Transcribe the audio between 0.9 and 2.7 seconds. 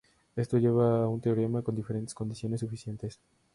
a un teorema con diferentes condiciones